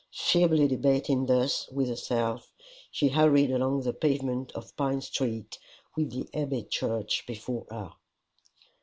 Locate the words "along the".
3.51-3.93